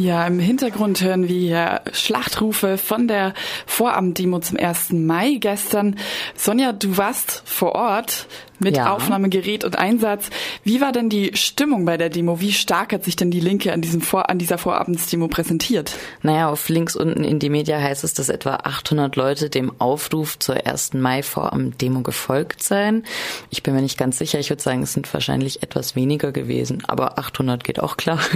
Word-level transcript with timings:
Ja, 0.00 0.26
im 0.26 0.38
Hintergrund 0.38 1.02
hören 1.02 1.28
wir 1.28 1.36
hier 1.38 1.82
Schlachtrufe 1.92 2.78
von 2.78 3.06
der 3.06 3.34
Vorabenddemo 3.66 4.38
zum 4.38 4.56
1. 4.56 4.92
Mai 4.92 5.36
gestern. 5.38 5.96
Sonja, 6.34 6.72
du 6.72 6.96
warst 6.96 7.42
vor 7.44 7.74
Ort 7.74 8.26
mit 8.60 8.76
ja. 8.76 8.92
Aufnahmegerät 8.94 9.64
und 9.64 9.76
Einsatz. 9.76 10.30
Wie 10.62 10.80
war 10.80 10.92
denn 10.92 11.08
die 11.08 11.32
Stimmung 11.34 11.84
bei 11.84 11.96
der 11.96 12.10
Demo? 12.10 12.40
Wie 12.40 12.52
stark 12.52 12.92
hat 12.92 13.04
sich 13.04 13.16
denn 13.16 13.30
die 13.30 13.40
Linke 13.40 13.72
an, 13.72 13.80
diesem 13.80 14.00
Vor 14.00 14.30
an 14.30 14.38
dieser 14.38 14.58
Vorabendsdemo 14.58 15.28
präsentiert? 15.28 15.96
Naja, 16.22 16.50
auf 16.50 16.68
links 16.68 16.94
unten 16.94 17.24
in 17.24 17.38
die 17.38 17.50
Media 17.50 17.78
heißt 17.78 18.04
es, 18.04 18.14
dass 18.14 18.28
etwa 18.28 18.56
800 18.56 19.16
Leute 19.16 19.50
dem 19.50 19.72
Aufruf 19.80 20.38
zur 20.38 20.66
1. 20.66 20.94
Mai 20.94 21.22
Vorabenddemo 21.22 22.02
gefolgt 22.02 22.62
seien. 22.62 23.04
Ich 23.50 23.62
bin 23.62 23.74
mir 23.74 23.82
nicht 23.82 23.98
ganz 23.98 24.18
sicher. 24.18 24.38
Ich 24.38 24.50
würde 24.50 24.62
sagen, 24.62 24.82
es 24.82 24.92
sind 24.92 25.12
wahrscheinlich 25.12 25.62
etwas 25.62 25.96
weniger 25.96 26.32
gewesen, 26.32 26.82
aber 26.86 27.18
800 27.18 27.64
geht 27.64 27.80
auch 27.80 27.96
klar. 27.96 28.20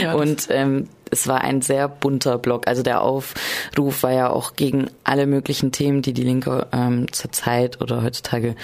Ja, 0.00 0.14
und 0.14 0.48
ähm, 0.50 0.88
es 1.10 1.28
war 1.28 1.40
ein 1.40 1.62
sehr 1.62 1.88
bunter 1.88 2.38
Block. 2.38 2.66
Also 2.66 2.82
der 2.82 3.02
Aufruf 3.02 4.02
war 4.02 4.12
ja 4.12 4.30
auch 4.30 4.54
gegen 4.54 4.88
alle 5.04 5.26
möglichen 5.26 5.72
Themen, 5.72 6.02
die 6.02 6.12
die 6.12 6.22
Linke 6.22 6.66
ähm, 6.72 7.12
zurzeit 7.12 7.80
oder 7.80 8.02
heutzutage 8.02 8.56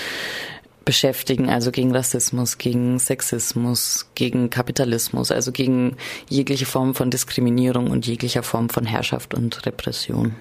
beschäftigen, 0.84 1.48
also 1.48 1.70
gegen 1.70 1.94
Rassismus, 1.94 2.58
gegen 2.58 2.98
Sexismus, 2.98 4.08
gegen 4.14 4.50
Kapitalismus, 4.50 5.30
also 5.30 5.52
gegen 5.52 5.96
jegliche 6.28 6.66
Form 6.66 6.94
von 6.94 7.10
Diskriminierung 7.10 7.90
und 7.90 8.06
jeglicher 8.06 8.42
Form 8.42 8.68
von 8.68 8.84
Herrschaft 8.84 9.34
und 9.34 9.64
Repression. 9.66 10.34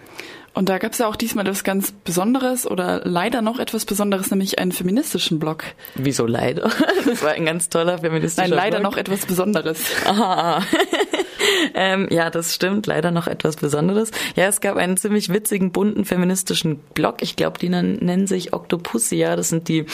Und 0.54 0.68
da 0.68 0.80
gab 0.80 0.92
es 0.92 0.98
ja 0.98 1.08
auch 1.08 1.16
diesmal 1.16 1.46
etwas 1.46 1.64
ganz 1.64 1.94
Besonderes 1.94 2.70
oder 2.70 3.02
leider 3.06 3.42
noch 3.42 3.60
etwas 3.60 3.86
Besonderes, 3.86 4.32
nämlich 4.32 4.60
einen 4.60 4.74
feministischen 4.74 5.40
Blog. 5.40 5.64
Wieso 5.96 6.26
leider? 6.26 6.70
Das 7.06 7.24
war 7.24 7.32
ein 7.32 7.46
ganz 7.46 7.70
toller 7.70 8.00
feministischer 8.00 8.48
Nein, 8.48 8.56
leider 8.58 8.80
Blog. 8.80 8.92
noch 8.92 8.98
etwas 8.98 9.26
Besonderes. 9.26 9.80
Aha. 10.06 10.62
ähm, 11.74 12.08
ja, 12.10 12.30
das 12.30 12.54
stimmt, 12.54 12.88
leider 12.88 13.12
noch 13.12 13.28
etwas 13.28 13.56
Besonderes. 13.56 14.12
Ja, 14.36 14.46
es 14.46 14.62
gab 14.62 14.78
einen 14.78 14.98
ziemlich 14.98 15.30
witzigen, 15.30 15.72
bunten 15.72 16.06
feministischen 16.06 16.78
Blog. 16.94 17.22
Ich 17.22 17.36
glaube, 17.36 17.60
die 17.60 17.70
nennen 17.70 18.28
sich 18.28 18.54
Octopussia. 18.54 19.36
Das 19.36 19.50
sind 19.50 19.68
die 19.68 19.86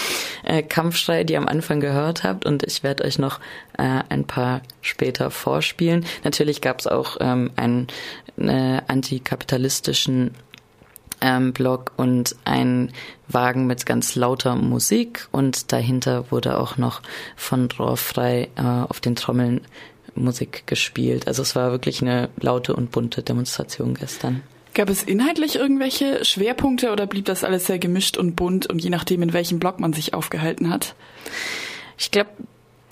äh, 0.43 0.63
Kampfschreie, 0.63 1.25
die 1.25 1.33
ihr 1.33 1.39
am 1.39 1.47
Anfang 1.47 1.79
gehört 1.79 2.23
habt. 2.23 2.45
Und 2.45 2.63
ich 2.63 2.83
werde 2.83 3.03
euch 3.03 3.19
noch 3.19 3.39
äh, 3.77 4.01
ein 4.09 4.25
paar 4.25 4.61
später 4.81 5.31
vorspielen. 5.31 6.05
Natürlich 6.23 6.61
gab 6.61 6.79
es 6.79 6.87
auch 6.87 7.17
ähm, 7.19 7.51
einen 7.55 7.87
äh, 8.37 8.81
antikapitalistischen 8.87 10.31
ähm, 11.21 11.53
Blog 11.53 11.93
und 11.97 12.35
ein 12.45 12.91
Wagen 13.27 13.67
mit 13.67 13.85
ganz 13.85 14.15
lauter 14.15 14.55
Musik 14.55 15.27
und 15.31 15.71
dahinter 15.71 16.31
wurde 16.31 16.59
auch 16.59 16.77
noch 16.77 17.01
von 17.35 17.67
Rohrfrei 17.71 18.49
äh, 18.55 18.61
auf 18.61 18.99
den 18.99 19.15
Trommeln 19.15 19.61
Musik 20.23 20.67
gespielt. 20.67 21.27
Also 21.27 21.41
es 21.41 21.55
war 21.55 21.71
wirklich 21.71 22.01
eine 22.01 22.29
laute 22.39 22.75
und 22.75 22.91
bunte 22.91 23.23
Demonstration 23.23 23.93
gestern. 23.93 24.41
Gab 24.73 24.89
es 24.89 25.03
inhaltlich 25.03 25.55
irgendwelche 25.55 26.23
Schwerpunkte 26.23 26.91
oder 26.91 27.07
blieb 27.07 27.25
das 27.25 27.43
alles 27.43 27.65
sehr 27.65 27.79
gemischt 27.79 28.17
und 28.17 28.35
bunt 28.35 28.67
und 28.67 28.83
je 28.83 28.89
nachdem, 28.89 29.23
in 29.23 29.33
welchem 29.33 29.59
Blog 29.59 29.79
man 29.79 29.93
sich 29.93 30.13
aufgehalten 30.13 30.69
hat? 30.69 30.93
Ich 31.97 32.11
glaube, 32.11 32.29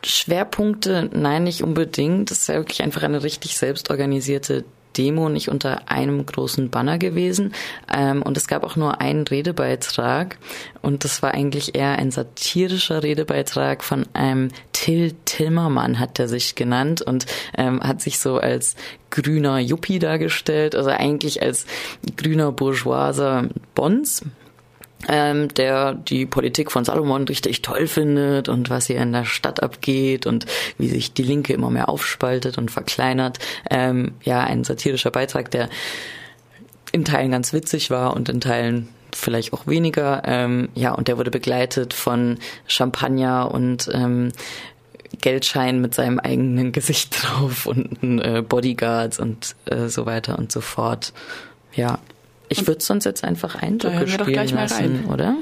Schwerpunkte, 0.03 1.09
nein, 1.13 1.43
nicht 1.43 1.63
unbedingt. 1.63 2.31
Das 2.31 2.39
ist 2.39 2.47
ja 2.47 2.55
wirklich 2.55 2.81
einfach 2.81 3.03
eine 3.03 3.23
richtig 3.23 3.57
selbstorganisierte 3.57 4.65
Demo 4.97 5.29
nicht 5.29 5.49
unter 5.49 5.89
einem 5.91 6.25
großen 6.25 6.69
Banner 6.69 6.97
gewesen. 6.97 7.53
Ähm, 7.93 8.21
und 8.21 8.37
es 8.37 8.47
gab 8.47 8.63
auch 8.63 8.75
nur 8.75 9.01
einen 9.01 9.27
Redebeitrag. 9.27 10.37
Und 10.81 11.03
das 11.03 11.21
war 11.21 11.33
eigentlich 11.33 11.75
eher 11.75 11.97
ein 11.97 12.11
satirischer 12.11 13.03
Redebeitrag 13.03 13.83
von 13.83 14.05
einem 14.13 14.49
Till 14.85 15.15
Timmermann, 15.25 15.99
hat 15.99 16.19
er 16.19 16.27
sich 16.27 16.53
genannt 16.53 17.01
und 17.01 17.25
ähm, 17.57 17.81
hat 17.81 18.03
sich 18.03 18.19
so 18.19 18.37
als 18.37 18.75
grüner 19.09 19.57
Yuppie 19.57 19.97
dargestellt, 19.97 20.75
also 20.75 20.91
eigentlich 20.91 21.41
als 21.41 21.65
grüner 22.15 22.51
Bourgeoiser 22.51 23.49
Bons 23.73 24.21
ähm, 25.07 25.47
der 25.55 25.93
die 25.93 26.27
Politik 26.27 26.71
von 26.71 26.85
Salomon 26.85 27.27
richtig 27.27 27.63
toll 27.63 27.87
findet 27.87 28.47
und 28.47 28.69
was 28.69 28.85
hier 28.85 28.97
in 28.97 29.11
der 29.11 29.25
Stadt 29.25 29.63
abgeht 29.63 30.27
und 30.27 30.45
wie 30.77 30.87
sich 30.87 31.13
die 31.13 31.23
Linke 31.23 31.53
immer 31.53 31.71
mehr 31.71 31.89
aufspaltet 31.89 32.59
und 32.59 32.69
verkleinert. 32.69 33.39
Ähm, 33.71 34.13
ja, 34.21 34.41
ein 34.41 34.63
satirischer 34.63 35.11
Beitrag, 35.11 35.49
der 35.49 35.67
in 36.91 37.05
Teilen 37.05 37.31
ganz 37.31 37.53
witzig 37.53 37.89
war 37.89 38.15
und 38.15 38.29
in 38.29 38.39
Teilen 38.39 38.89
vielleicht 39.15 39.53
auch 39.53 39.65
weniger. 39.67 40.21
Ähm, 40.25 40.69
ja, 40.75 40.93
und 40.93 41.07
der 41.07 41.17
wurde 41.17 41.31
begleitet 41.31 41.93
von 41.93 42.37
Champagner 42.67 43.51
und 43.51 43.89
ähm, 43.93 44.31
Geldschein 45.17 45.81
mit 45.81 45.93
seinem 45.93 46.19
eigenen 46.19 46.71
Gesicht 46.71 47.15
drauf 47.23 47.65
und 47.65 48.01
äh, 48.03 48.41
Bodyguards 48.41 49.19
und 49.19 49.55
äh, 49.65 49.87
so 49.87 50.05
weiter 50.05 50.37
und 50.37 50.51
so 50.51 50.61
fort. 50.61 51.13
Ja, 51.73 51.99
ich 52.49 52.67
würde 52.67 52.83
sonst 52.83 53.05
jetzt 53.05 53.23
einfach 53.23 53.55
Eindrücke 53.55 54.07
spielen 54.07 54.49
lassen, 54.49 55.05
oder? 55.05 55.35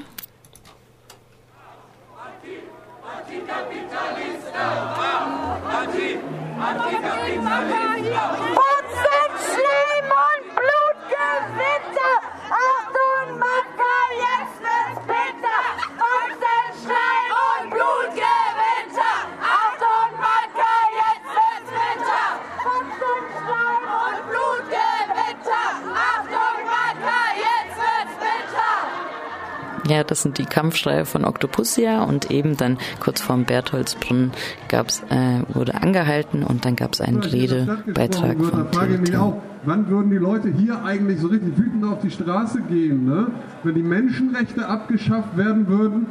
Ja, 29.88 30.04
das 30.04 30.22
sind 30.22 30.38
die 30.38 30.46
Kampfschreie 30.46 31.06
von 31.06 31.26
Octopussia 31.26 32.04
und 32.04 32.32
eben 32.32 32.56
dann 32.56 32.78
kurz 33.00 33.22
vorm 33.22 33.44
Bertholdsbrunnen 33.44 34.32
gab's, 34.70 35.04
äh, 35.10 35.42
wurde 35.54 35.76
angehalten 35.76 36.44
und 36.44 36.66
dann 36.66 36.76
gab 36.76 36.94
es 36.94 37.02
einen 37.02 37.20
Redebeitrag 37.20 38.40
wird, 38.40 38.50
von 38.50 38.60
Da 38.60 38.66
frage 38.72 38.96
ich 38.96 39.02
mich 39.02 39.18
auch, 39.18 39.42
wann 39.66 39.90
würden 39.90 40.10
die 40.10 40.18
Leute 40.18 40.50
hier 40.50 40.84
eigentlich 40.86 41.20
so 41.20 41.28
richtig 41.28 41.58
wütend 41.58 41.84
auf 41.84 42.00
die 42.02 42.12
Straße 42.12 42.62
gehen, 42.62 43.06
ne? 43.06 43.28
wenn 43.64 43.76
die 43.76 43.84
Menschenrechte 43.84 44.68
abgeschafft 44.68 45.36
werden 45.36 45.68
würden 45.68 46.06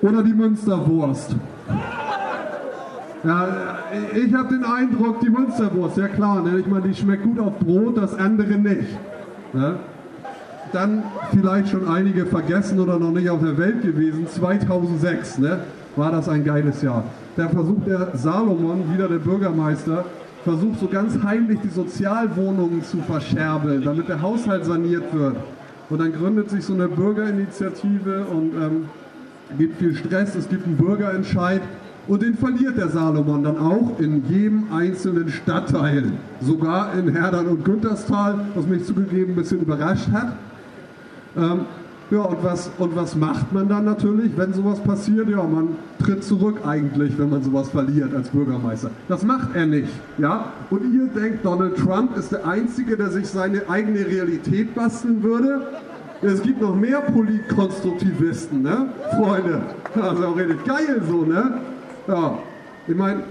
oder 0.00 0.22
die 0.22 0.32
Münsterwurst? 0.34 1.36
Ja, 3.22 3.78
ich 4.14 4.34
habe 4.34 4.54
den 4.54 4.64
Eindruck, 4.64 5.20
die 5.20 5.30
Münsterwurst, 5.30 5.96
ja 5.98 6.08
klar, 6.08 6.42
ne? 6.42 6.58
ich 6.58 6.66
meine, 6.66 6.88
die 6.88 6.94
schmeckt 6.94 7.22
gut 7.22 7.38
auf 7.38 7.58
Brot, 7.58 7.98
das 7.98 8.14
andere 8.18 8.52
nicht. 8.52 8.88
Ne? 9.52 9.76
Dann 10.74 11.02
vielleicht 11.30 11.68
schon 11.68 11.88
einige 11.88 12.26
vergessen 12.26 12.80
oder 12.80 12.98
noch 12.98 13.12
nicht 13.12 13.30
auf 13.30 13.40
der 13.40 13.56
Welt 13.56 13.82
gewesen. 13.82 14.26
2006 14.26 15.38
ne, 15.38 15.60
war 15.96 16.10
das 16.10 16.28
ein 16.28 16.44
geiles 16.44 16.82
Jahr. 16.82 17.04
Da 17.36 17.48
versucht 17.48 17.86
der 17.86 18.10
Salomon, 18.14 18.92
wieder 18.92 19.08
der 19.08 19.18
Bürgermeister, 19.18 20.04
versucht 20.44 20.80
so 20.80 20.88
ganz 20.88 21.22
heimlich 21.22 21.60
die 21.60 21.68
Sozialwohnungen 21.68 22.82
zu 22.82 22.98
verscherbeln, 22.98 23.82
damit 23.82 24.08
der 24.08 24.20
Haushalt 24.20 24.64
saniert 24.64 25.12
wird. 25.12 25.36
Und 25.90 26.00
dann 26.00 26.12
gründet 26.12 26.50
sich 26.50 26.64
so 26.64 26.74
eine 26.74 26.88
Bürgerinitiative 26.88 28.26
und 28.30 28.52
ähm, 28.54 28.88
gibt 29.58 29.78
viel 29.78 29.94
Stress, 29.94 30.34
es 30.34 30.48
gibt 30.48 30.66
einen 30.66 30.76
Bürgerentscheid 30.76 31.62
und 32.06 32.22
den 32.22 32.34
verliert 32.34 32.76
der 32.76 32.88
Salomon 32.88 33.42
dann 33.44 33.58
auch 33.58 33.98
in 33.98 34.24
jedem 34.28 34.72
einzelnen 34.72 35.28
Stadtteil. 35.30 36.12
Sogar 36.40 36.92
in 36.94 37.08
Herdern 37.08 37.46
und 37.46 37.64
Günterstal, 37.64 38.40
was 38.54 38.66
mich 38.66 38.84
zugegeben 38.84 39.32
ein 39.32 39.36
bisschen 39.36 39.60
überrascht 39.60 40.08
hat. 40.12 40.36
Ähm, 41.36 41.60
ja, 42.10 42.20
und 42.20 42.44
was, 42.44 42.70
und 42.78 42.94
was 42.94 43.16
macht 43.16 43.52
man 43.52 43.68
dann 43.68 43.86
natürlich, 43.86 44.36
wenn 44.36 44.52
sowas 44.52 44.78
passiert? 44.80 45.28
Ja, 45.28 45.42
man 45.42 45.76
tritt 45.98 46.22
zurück 46.22 46.58
eigentlich, 46.66 47.18
wenn 47.18 47.30
man 47.30 47.42
sowas 47.42 47.70
verliert 47.70 48.14
als 48.14 48.28
Bürgermeister. 48.28 48.90
Das 49.08 49.22
macht 49.22 49.54
er 49.54 49.66
nicht. 49.66 49.88
Ja? 50.18 50.52
Und 50.68 50.94
ihr 50.94 51.06
denkt, 51.06 51.44
Donald 51.44 51.76
Trump 51.76 52.16
ist 52.16 52.30
der 52.30 52.46
Einzige, 52.46 52.96
der 52.96 53.08
sich 53.10 53.26
seine 53.26 53.68
eigene 53.68 54.06
Realität 54.06 54.74
basteln 54.74 55.22
würde? 55.22 55.62
Es 56.20 56.42
gibt 56.42 56.60
noch 56.60 56.74
mehr 56.74 57.00
Polykonstruktivisten, 57.00 58.62
ne? 58.62 58.88
Freunde. 59.16 59.62
Das 59.94 60.18
ist 60.18 60.24
auch 60.24 60.36
richtig 60.36 60.64
geil 60.64 61.02
so, 61.08 61.24
ne? 61.24 61.58
Ja, 62.08 62.38
ich 62.88 62.96
meine, 62.96 63.22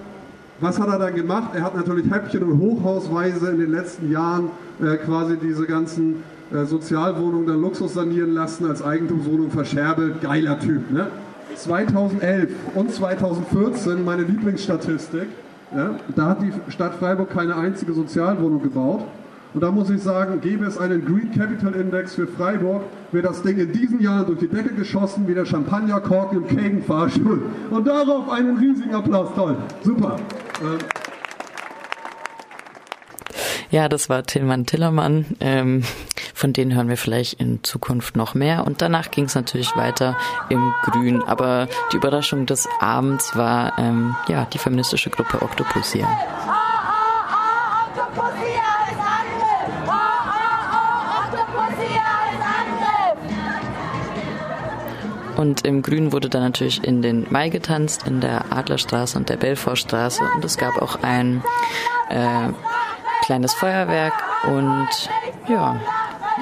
was 0.62 0.80
hat 0.80 0.88
er 0.88 0.98
dann 0.98 1.14
gemacht? 1.14 1.52
Er 1.54 1.64
hat 1.64 1.76
natürlich 1.76 2.10
Häppchen 2.10 2.44
und 2.44 2.60
Hochhausweise 2.60 3.52
in 3.52 3.60
den 3.60 3.72
letzten 3.72 4.10
Jahren 4.12 4.50
äh, 4.82 4.96
quasi 4.98 5.38
diese 5.38 5.66
ganzen 5.66 6.24
äh, 6.54 6.66
Sozialwohnung 6.66 7.46
dann 7.46 7.62
Luxus 7.62 7.94
sanieren 7.94 8.34
lassen, 8.34 8.66
als 8.66 8.84
Eigentumswohnung 8.84 9.52
verscherbelt. 9.52 10.22
Geiler 10.22 10.60
Typ, 10.60 10.92
ne? 10.92 11.08
2011 11.56 12.50
und 12.76 12.92
2014, 12.92 14.04
meine 14.04 14.24
Lieblingsstatistik, 14.24 15.28
ja, 15.76 15.96
da 16.16 16.26
hat 16.30 16.42
die 16.42 16.52
Stadt 16.72 16.96
Freiburg 16.96 17.30
keine 17.30 17.56
einzige 17.56 17.94
Sozialwohnung 17.94 18.62
gebaut. 18.62 19.04
Und 19.54 19.62
da 19.62 19.70
muss 19.70 19.92
ich 19.92 20.02
sagen, 20.02 20.42
gäbe 20.42 20.66
es 20.66 20.80
einen 20.80 21.06
Green 21.06 21.32
Capital 21.32 21.74
Index 21.74 22.16
für 22.16 22.26
Freiburg, 22.26 22.82
wäre 23.12 23.28
das 23.28 23.44
Ding 23.44 23.60
in 23.60 23.72
diesen 23.72 24.02
Jahren 24.02 24.26
durch 24.26 24.40
die 24.40 24.48
Decke 24.48 24.74
geschossen 24.74 25.28
wie 25.28 25.36
der 25.36 25.46
Champagnerkorken 25.46 26.40
im 26.40 26.48
Kagen-Fahrstuhl. 26.48 27.44
Und 27.70 27.88
darauf 27.88 28.32
einen 28.32 28.58
riesigen 28.58 28.96
Applaus. 28.96 29.30
Toll. 29.36 29.56
Super. 29.84 30.16
Ähm, 30.62 30.80
Ja, 33.74 33.90
das 33.90 34.08
war 34.08 34.22
Tillmann 34.22 34.68
Tillermann. 34.68 35.26
Ähm, 35.40 35.82
von 36.44 36.52
denen 36.52 36.76
hören 36.76 36.90
wir 36.90 36.98
vielleicht 36.98 37.40
in 37.40 37.64
Zukunft 37.64 38.18
noch 38.18 38.34
mehr. 38.34 38.68
Und 38.68 38.82
danach 38.82 39.12
ging 39.12 39.24
es 39.24 39.36
natürlich 39.36 39.78
weiter 39.78 40.18
im 40.50 40.74
Grün. 40.84 41.24
Aber 41.24 41.70
die 41.94 41.96
Überraschung 41.96 42.46
des 42.46 42.68
Abends 42.82 43.34
war 43.38 43.80
ähm, 43.80 44.14
ja 44.28 44.44
die 44.52 44.58
feministische 44.58 45.10
Gruppe 45.10 45.42
Octopusia. 45.42 46.06
Und 55.38 55.66
im 55.66 55.82
Grün 55.82 56.12
wurde 56.12 56.28
dann 56.28 56.42
natürlich 56.42 56.84
in 56.84 57.02
den 57.02 57.26
Mai 57.30 57.48
getanzt, 57.48 58.06
in 58.06 58.20
der 58.20 58.52
Adlerstraße 58.52 59.18
und 59.18 59.30
der 59.30 59.38
Belfortstraße. 59.38 60.22
Und 60.36 60.44
es 60.44 60.58
gab 60.58 60.82
auch 60.82 61.02
ein 61.04 61.42
äh, 62.10 62.50
kleines 63.24 63.54
Feuerwerk 63.54 64.14
und 64.44 64.90
ja. 65.48 65.80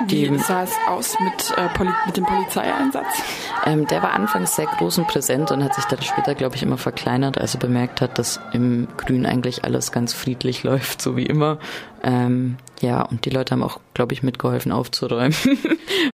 Die, 0.10 0.30
Wie 0.30 0.38
sah 0.38 0.64
es 0.64 0.74
aus 0.88 1.16
mit, 1.20 1.58
äh, 1.58 1.68
Poli 1.70 1.90
mit 2.06 2.18
dem 2.18 2.26
Polizeieinsatz? 2.26 3.22
Ähm, 3.66 3.88
der 3.88 4.02
war 4.02 4.14
anfangs 4.14 4.56
sehr 4.56 4.66
groß 4.66 5.00
und 5.00 5.08
präsent 5.08 5.52
und 5.52 5.64
hat 5.64 5.76
sich 5.76 5.86
dann 5.86 6.02
später, 6.02 6.36
glaube 6.36 6.56
ich, 6.56 6.64
immer 6.64 6.78
verkleinert, 6.78 7.38
als 7.38 7.54
er 7.56 7.60
bemerkt 7.60 8.02
hat, 8.02 8.18
dass 8.18 8.40
im 8.54 8.88
Grün 8.98 9.26
eigentlich 9.26 9.64
alles 9.64 9.92
ganz 9.92 10.14
friedlich 10.14 10.64
läuft, 10.64 11.02
so 11.02 11.16
wie 11.16 11.26
immer. 11.26 11.60
Ähm, 12.04 12.58
ja, 12.82 13.04
und 13.04 13.26
die 13.26 13.30
Leute 13.30 13.52
haben 13.52 13.64
auch, 13.64 13.80
glaube 13.94 14.14
ich, 14.14 14.24
mitgeholfen 14.24 14.72
aufzuräumen. 14.72 15.36